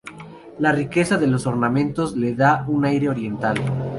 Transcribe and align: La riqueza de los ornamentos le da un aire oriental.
La 0.57 0.71
riqueza 0.71 1.19
de 1.19 1.27
los 1.27 1.45
ornamentos 1.45 2.17
le 2.17 2.33
da 2.33 2.65
un 2.67 2.85
aire 2.85 3.07
oriental. 3.07 3.61